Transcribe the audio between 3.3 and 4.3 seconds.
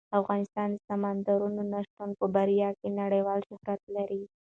شهرت لري.